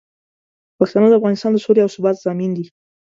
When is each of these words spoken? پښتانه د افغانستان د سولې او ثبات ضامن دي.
پښتانه 0.79 1.07
د 1.09 1.13
افغانستان 1.19 1.51
د 1.53 1.57
سولې 1.65 1.79
او 1.83 1.91
ثبات 1.95 2.15
ضامن 2.25 2.51
دي. 2.57 2.65